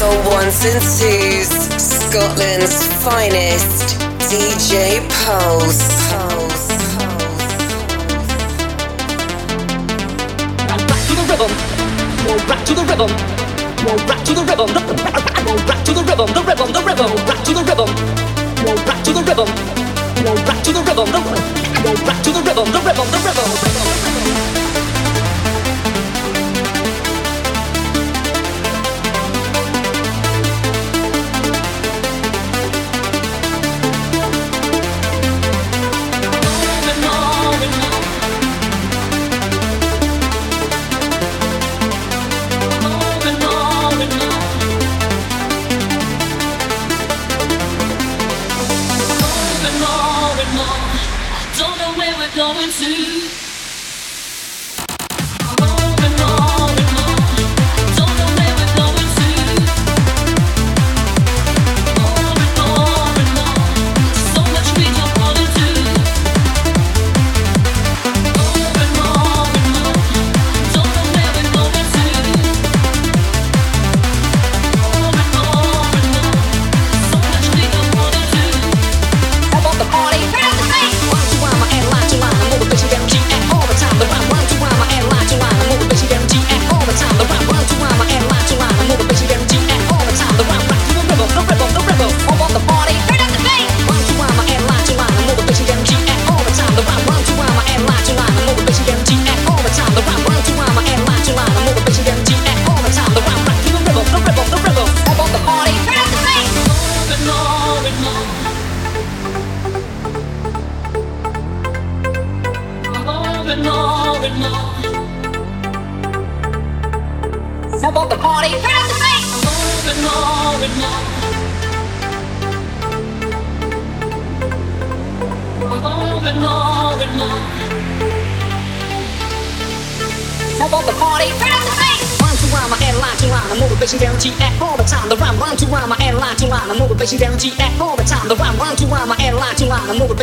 the 0.00 0.30
ones 0.32 0.64
and 0.64 0.80
twos, 0.96 1.52
Scotland's 1.76 2.86
finest, 3.04 4.00
DJ 4.32 4.96
Pulse. 5.20 5.92
Pulse. 6.08 6.68
Back 10.88 11.04
to 11.04 11.12
the 11.12 11.24
rhythm, 11.28 11.52
more 12.24 12.40
back 12.48 12.64
to 12.64 12.72
the 12.72 12.84
rhythm, 12.88 13.10
more 13.84 14.00
back 14.08 14.24
to 14.24 14.32
the 14.32 14.40
rhythm, 14.40 14.72
back 15.68 15.84
to 15.84 15.92
the 15.92 16.02
rhythm, 16.08 16.28
the 16.32 16.42
rhythm, 16.48 16.72
the 16.72 16.80
rhythm, 16.80 17.12
back 17.28 17.44
to 17.44 17.52
the 17.52 17.62
rhythm, 17.68 17.90
more 18.64 18.80
back 18.88 19.04
to 19.04 19.12
the 19.12 19.20
rhythm, 19.20 19.48
more 20.24 20.34
to 20.34 20.42
back 20.48 20.62
to 20.64 20.72
the 20.72 20.80
rhythm, 20.80 21.08
the 22.72 22.80
rhythm, 22.80 23.06
the 23.12 23.20
rhythm, 23.20 23.50
the 23.52 24.54
rhythm. 24.56 24.69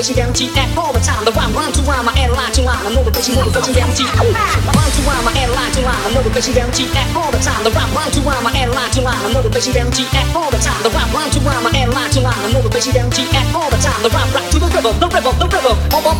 分 0.07 0.15
guarantee 0.15 0.47
at 0.55 0.71
all 0.77 0.93
the 0.93 0.99
time. 0.99 1.25
The 1.25 1.31
rhyme, 1.31 1.51
rhyme 1.51 1.71
to 1.73 1.81
rhyme, 1.83 2.05
my 2.05 2.15
airline 2.15 2.51
to 2.53 2.61
line. 2.61 2.79
I'm 2.87 2.95
no. 2.95 3.03
Rhyme 3.03 3.11
rhyme, 5.03 5.25
my 5.25 5.33
airline 5.35 5.71
at 6.95 7.11
all 7.15 7.31
the 7.31 7.39
time. 7.43 7.63
The 7.63 7.71
rhyme, 7.71 7.91
rhyme 7.91 8.11
to 8.11 8.21
rhyme, 8.23 8.43
my 8.43 8.51
airline 8.55 8.91
to 8.91 9.01
line. 9.01 9.19
I'm 9.25 9.33
no 9.33 9.39
at 9.43 10.35
all 10.35 10.49
the 10.49 10.59
time. 10.63 10.79
The 10.83 10.89
rhyme, 10.95 11.11
rhyme 11.11 11.31
to 11.31 11.39
rhyme, 11.43 11.63
my 11.63 11.71
airline 11.75 12.11
to 12.11 12.21
line. 12.21 12.39
I'm 12.39 12.53
no 12.53 12.59
at 12.63 13.55
all 13.55 13.69
the 13.69 13.79
time. 13.83 13.99
The 14.03 14.09
rhyme, 14.09 14.31
rock 14.31 14.47
to 14.51 14.59
the 14.59 14.67
river, 14.71 14.93
the 14.95 15.07
river, 15.11 15.31
the 15.35 15.47
river. 15.51 16.16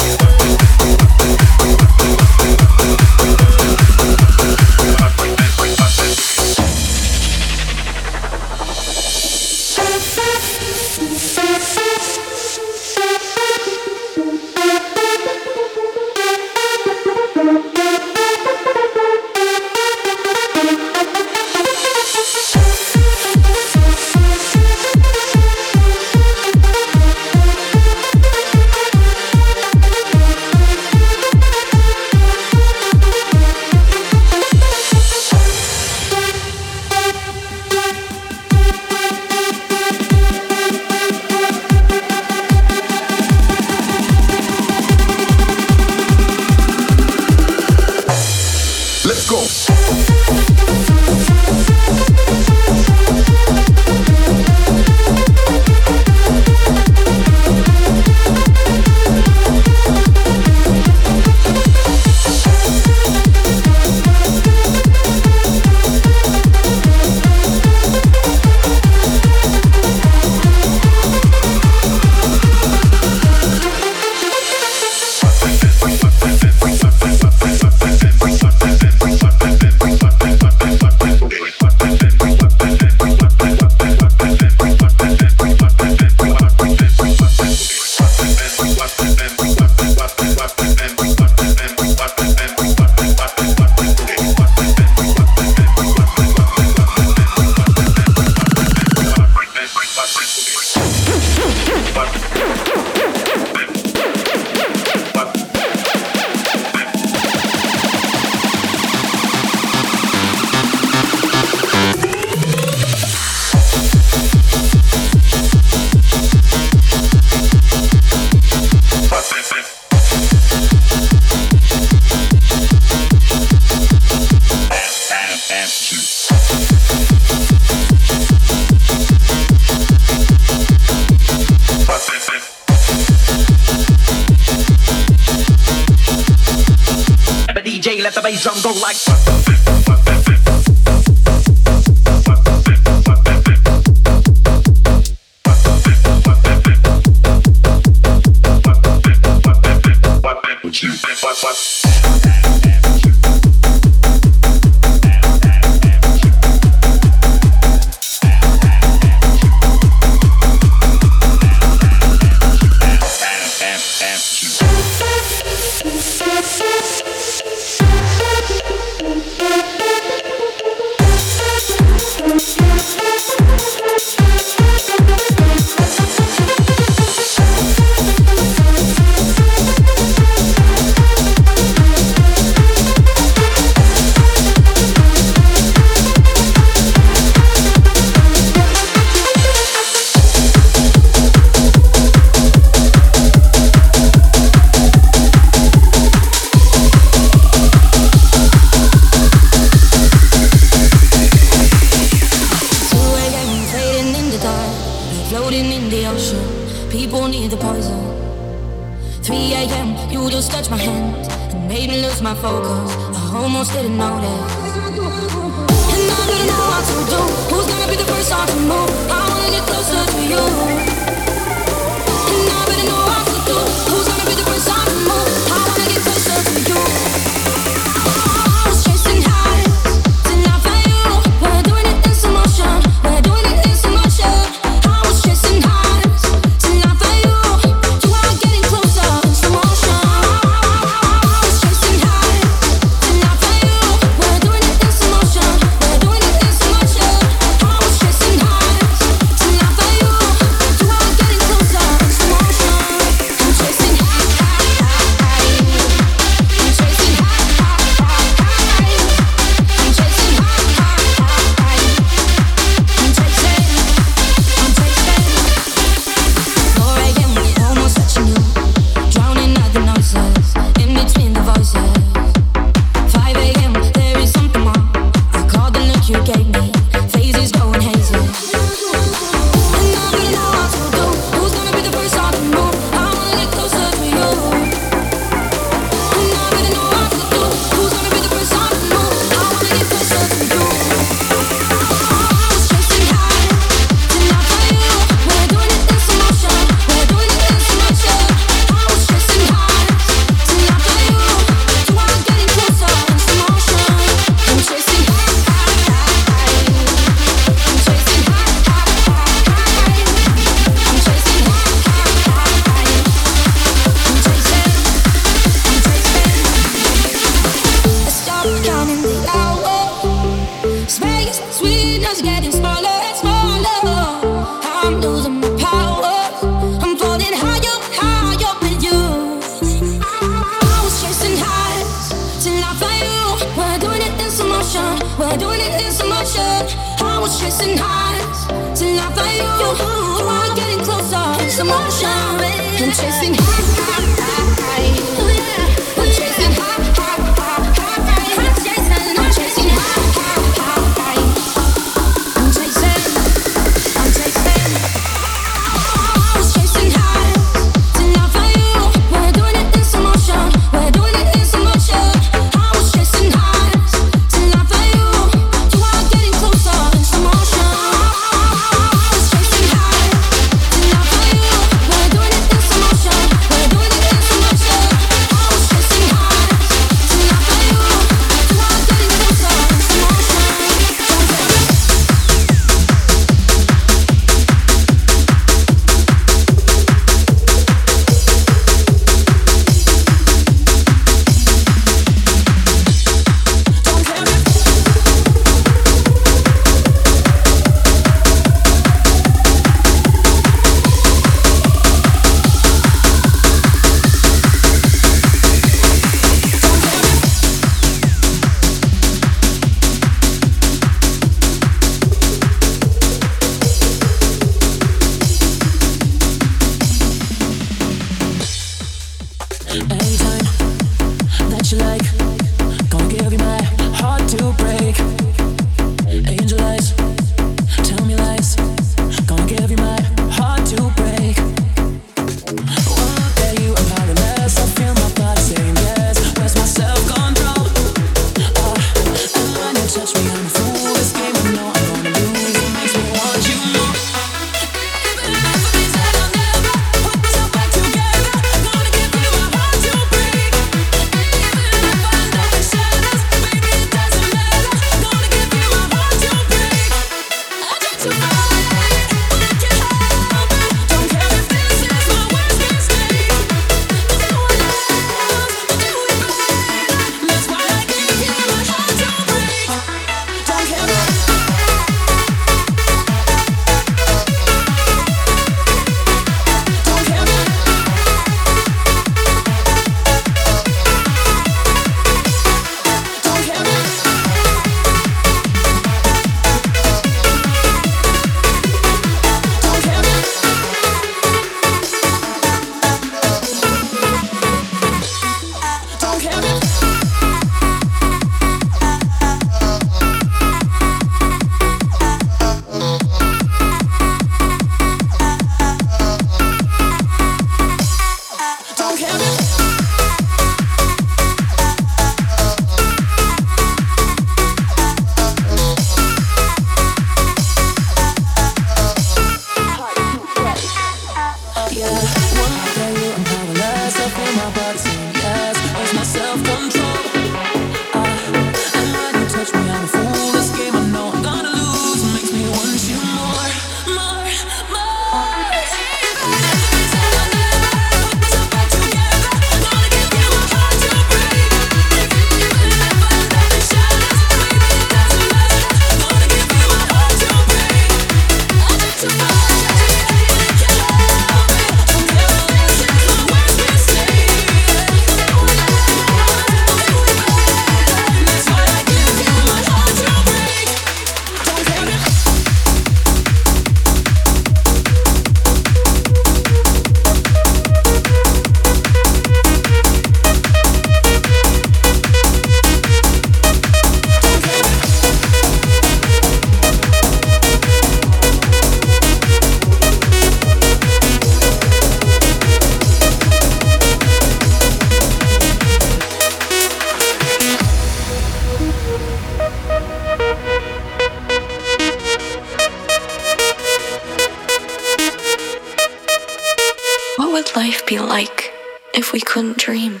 if 598.96 599.12
we 599.12 599.20
couldn't 599.20 599.58
dream? 599.58 600.00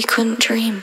We 0.00 0.04
couldn't 0.04 0.38
dream? 0.38 0.82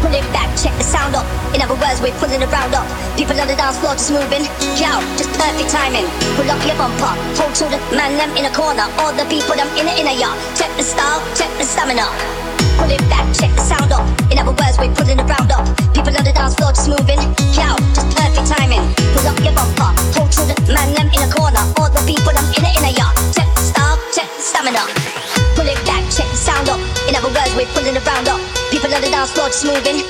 Pull 0.00 0.10
it 0.10 0.26
back, 0.34 0.50
check 0.58 0.74
the 0.74 0.82
sound 0.82 1.14
up. 1.14 1.24
In 1.54 1.62
other 1.62 1.74
words, 1.74 2.02
we're 2.02 2.10
pulling 2.18 2.42
around 2.42 2.74
up. 2.74 2.82
People 3.16 3.38
on 3.38 3.46
the 3.46 3.54
dance 3.54 3.78
floor 3.78 3.92
just 3.92 4.10
moving. 4.10 4.42
Yo, 4.74 4.90
just 5.14 5.30
perfect 5.38 5.70
timing. 5.70 6.06
Pull 6.34 6.50
up 6.50 6.66
your 6.66 6.74
bumper. 6.74 7.14
Hold 7.38 7.54
to 7.54 7.64
the 7.70 7.78
man 7.94 8.18
them 8.18 8.36
in 8.36 8.46
a 8.46 8.52
corner. 8.52 8.90
All 8.98 9.12
the 9.12 9.24
people 9.26 9.54
them 9.54 9.68
in 9.78 9.86
the 9.86 9.94
inner 10.00 10.18
yard. 10.18 10.36
Check 10.56 10.76
the 10.76 10.82
style, 10.82 11.22
check 11.36 11.56
the 11.58 11.64
stamina. 11.64 12.45
Pull 12.78 12.90
it 12.92 13.02
back, 13.08 13.26
check 13.34 13.52
the 13.56 13.64
sound 13.64 13.92
up. 13.92 14.04
In 14.30 14.38
other 14.38 14.52
words, 14.52 14.76
we're 14.78 14.92
pulling 14.94 15.18
around 15.20 15.50
up. 15.50 15.64
People 15.96 16.12
on 16.12 16.24
the 16.24 16.32
dance 16.32 16.54
floor 16.54 16.72
just 16.72 16.88
moving. 16.88 17.20
Yo, 17.56 17.72
just 17.96 18.08
perfect 18.14 18.46
timing. 18.46 18.84
Pull 19.16 19.26
up 19.26 19.38
your 19.40 19.54
bumper. 19.56 19.90
Hold 20.16 20.30
to 20.36 20.42
the 20.44 20.56
man 20.72 20.92
them 20.94 21.08
in 21.10 21.20
a 21.24 21.28
corner. 21.32 21.62
All 21.80 21.88
the 21.88 22.02
people 22.04 22.36
in 22.36 22.82
the 22.84 22.92
yard. 22.92 23.16
Check 23.32 23.48
the 23.56 23.62
style, 23.64 23.98
check 24.12 24.28
the 24.36 24.42
stamina. 24.42 24.84
Pull 25.56 25.66
it 25.66 25.80
back, 25.88 26.04
check 26.12 26.28
the 26.28 26.38
sound 26.38 26.68
up. 26.68 26.80
In 27.08 27.14
we're 27.56 27.66
pulling 27.72 27.96
around 27.96 28.28
up. 28.28 28.40
People 28.70 28.92
on 28.92 29.00
the 29.00 29.08
dance 29.08 29.32
floor 29.32 29.48
just 29.48 29.64
moving. 29.64 30.04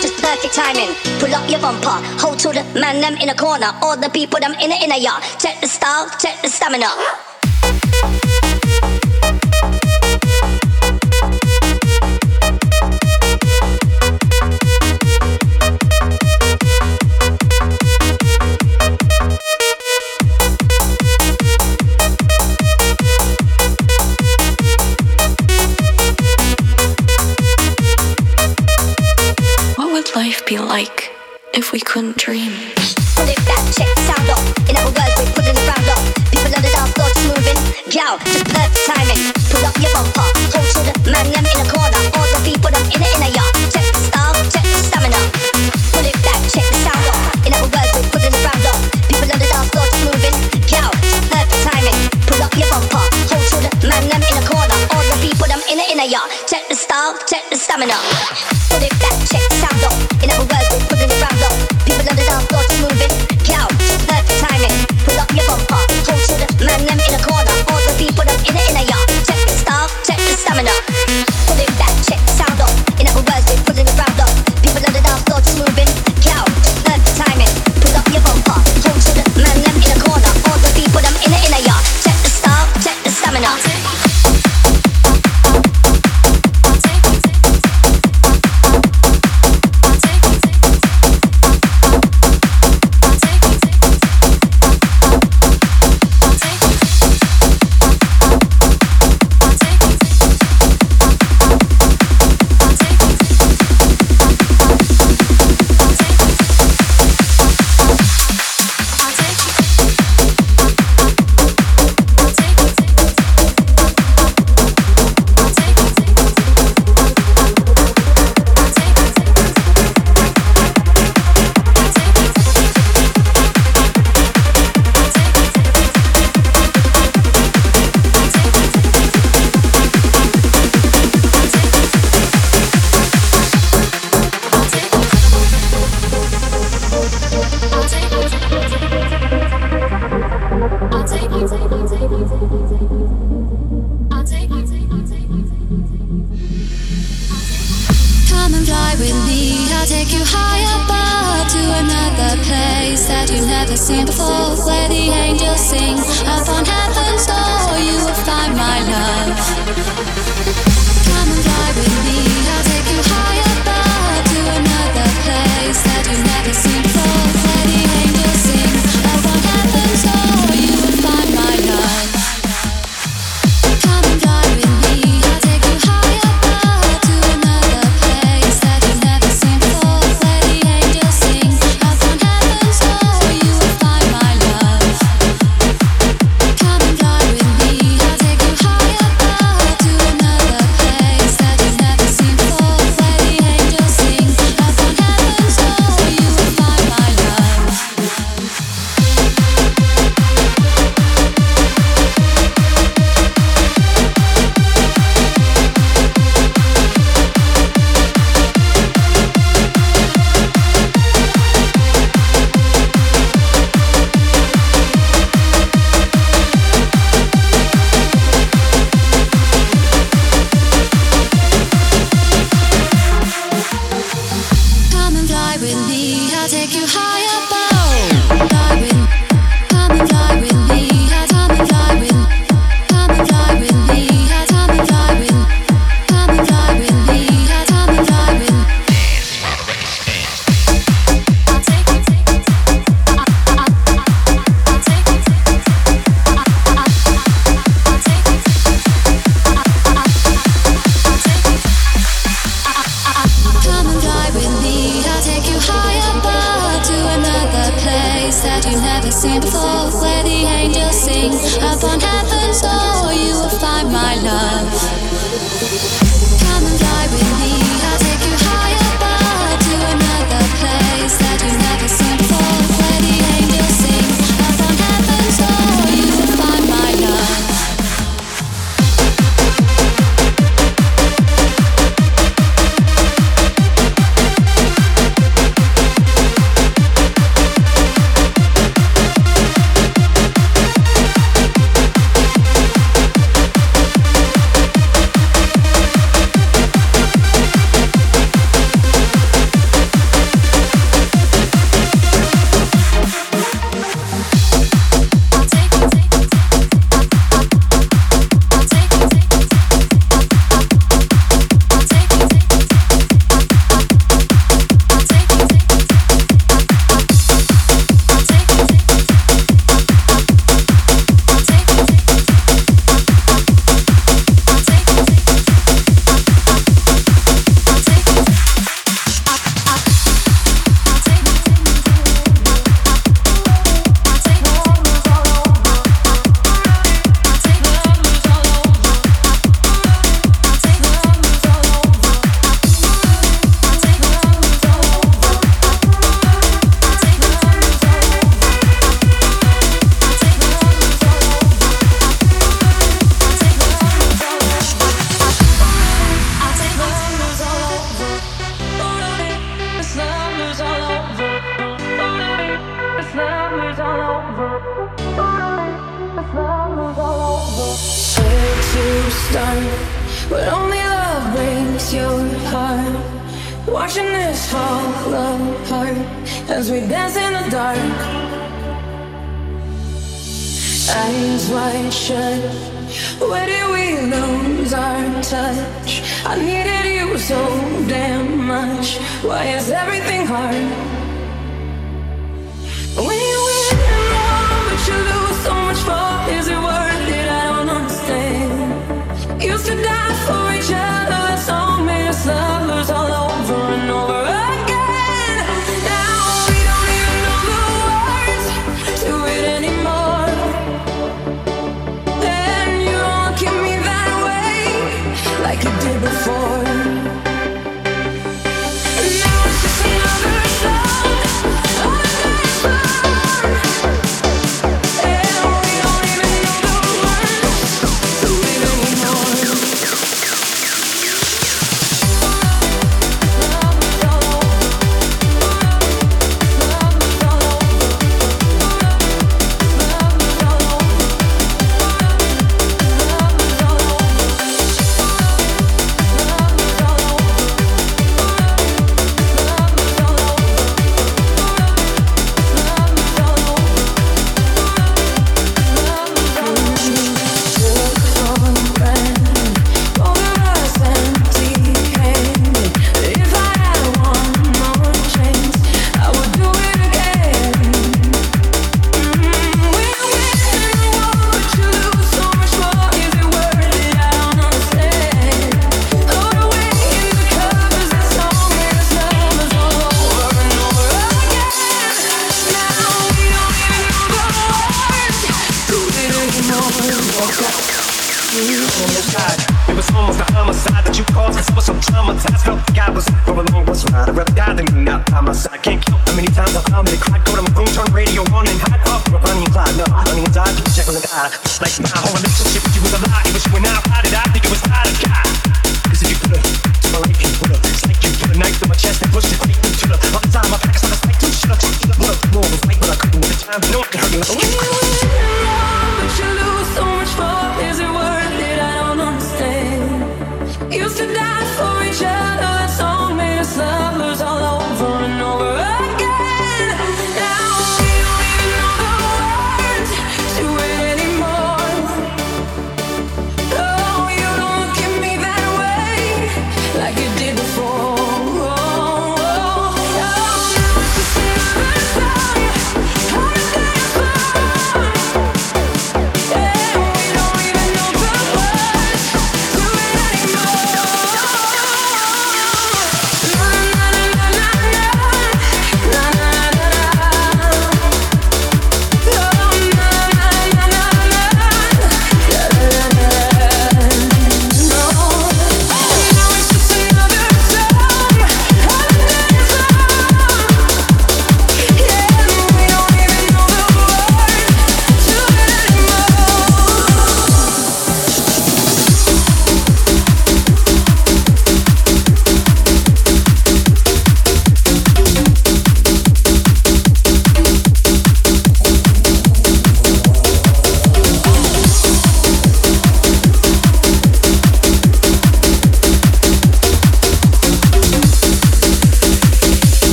Just 0.00 0.16
perfect 0.22 0.54
timing. 0.54 0.94
Pull 1.18 1.34
up 1.34 1.48
your 1.50 1.60
bumper. 1.60 1.98
Hold 2.22 2.38
to 2.40 2.48
the 2.54 2.62
man 2.78 3.00
them 3.00 3.16
in 3.18 3.28
a 3.30 3.34
corner. 3.34 3.74
All 3.82 3.96
the 3.96 4.10
people 4.10 4.38
in 4.62 4.70
the 4.70 4.78
inner 4.78 4.96
yard. 4.96 5.22
Check 5.38 5.60
the 5.60 5.66
style, 5.66 6.08
check 6.18 6.40
the 6.42 6.48
stamina. 6.48 6.86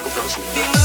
Brasil. 0.00 0.77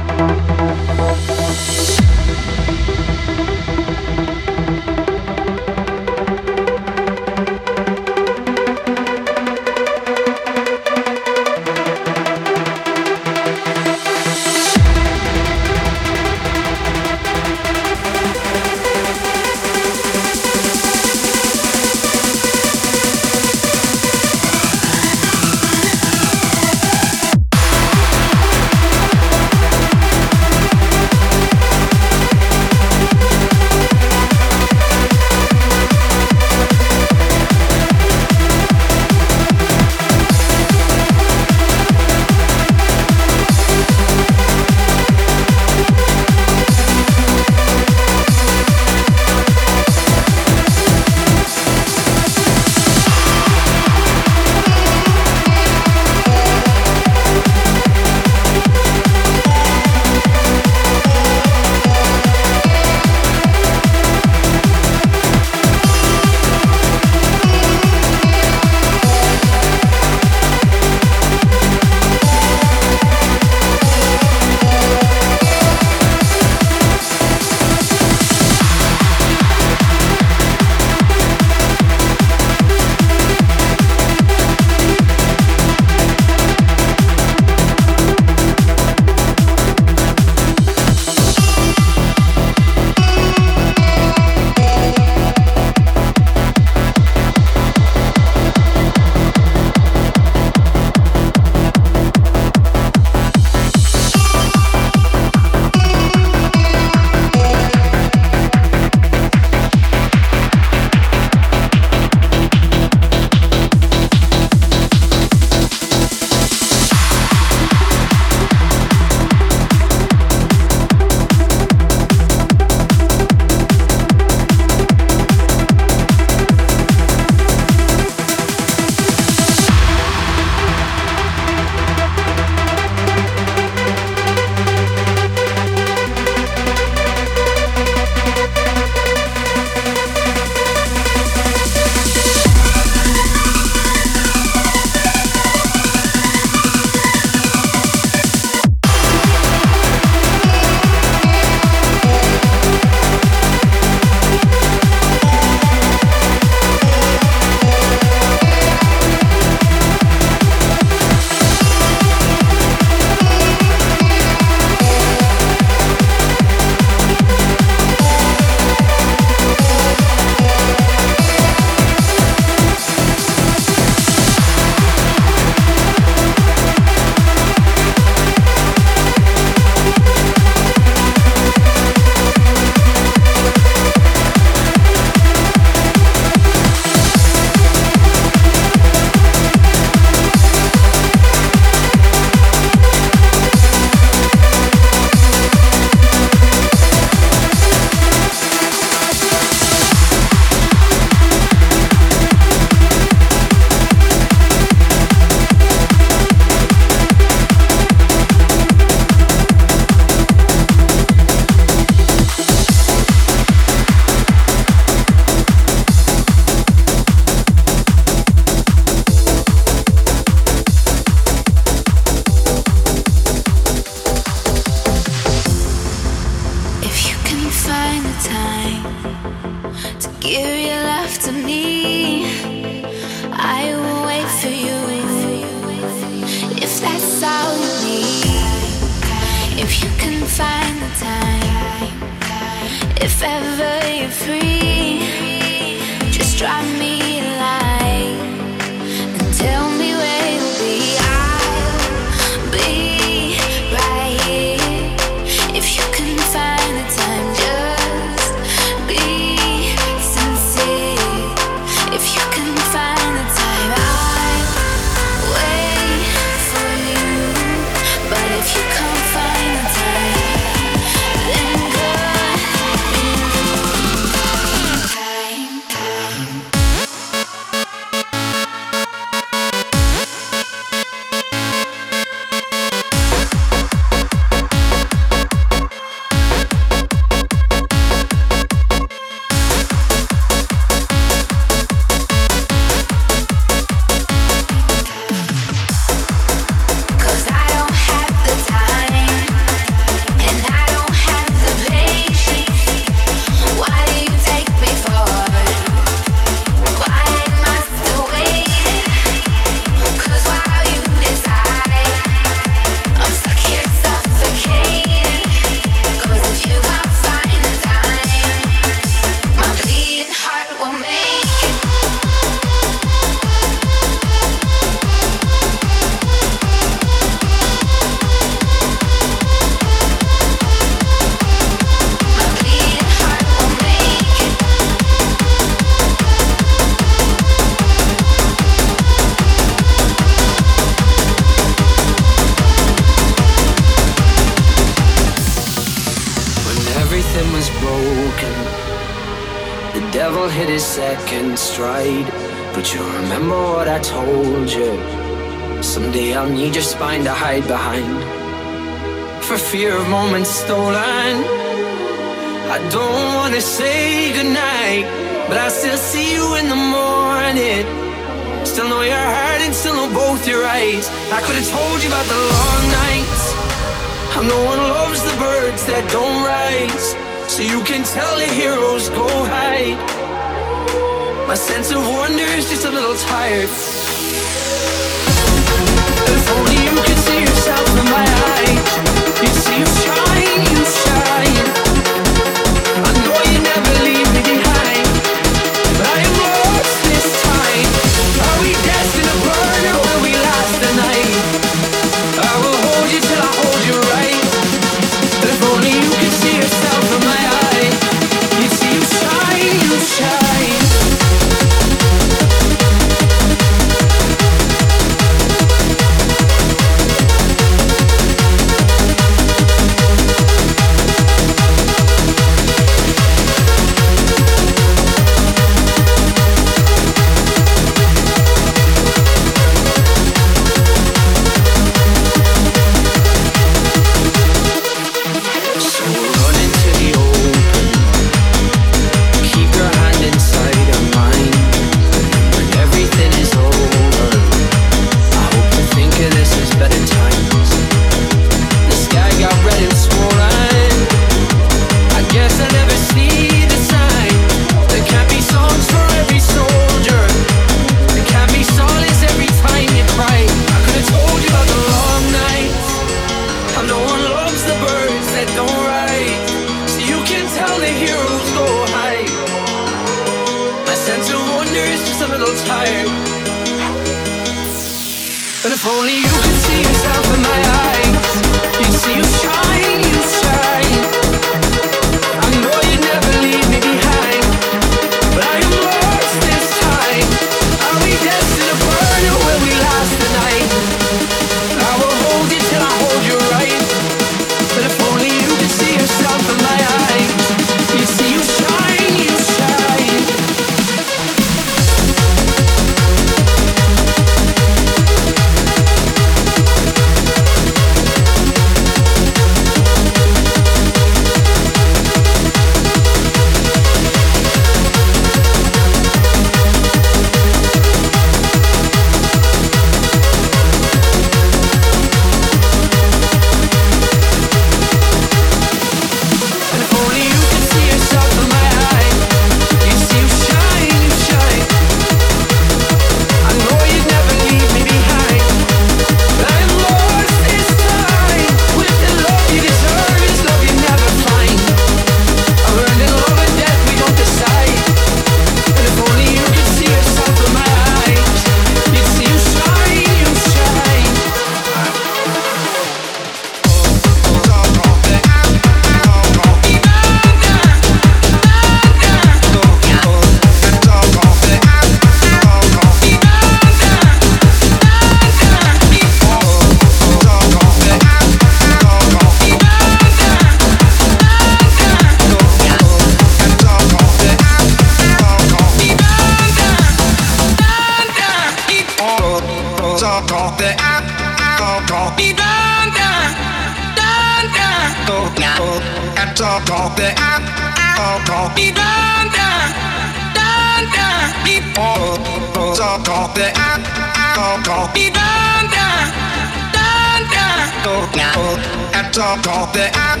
talk, 598.96 599.22
talk 599.22 599.52
the 599.52 599.68
app, 599.74 600.00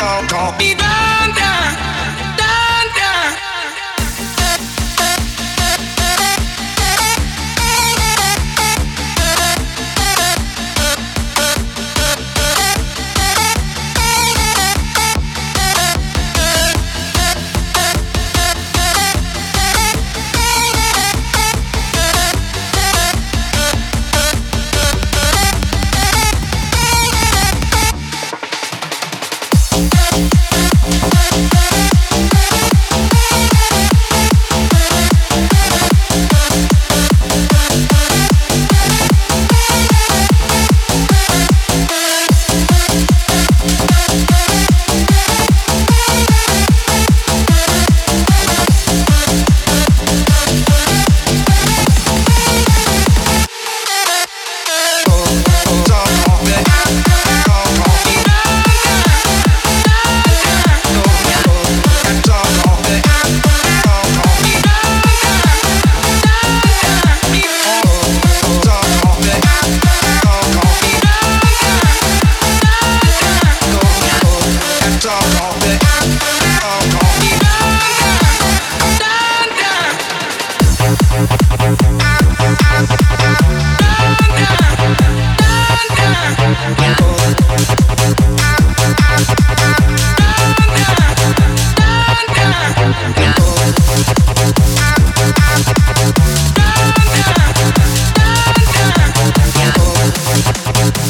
talk, 0.00 0.28
talk 0.28 0.58
me 0.58 0.74
down. 0.74 0.92